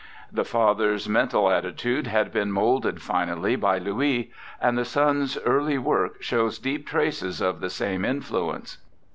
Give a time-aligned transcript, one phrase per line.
[0.31, 6.23] The father's mental attitude had been moulded finally by Louis, and the son's early work
[6.23, 8.77] shows deep traces of the same in fluence.